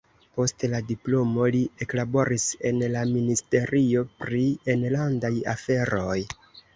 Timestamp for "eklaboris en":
1.85-2.81